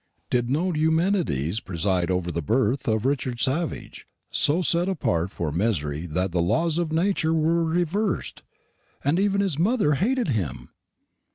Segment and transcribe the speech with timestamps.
[0.31, 6.07] Did no Eumenides preside over the birth of Richard Savage, so set apart for misery
[6.07, 8.41] that the laws of nature were reversed,
[9.03, 10.69] and even his mother hated him?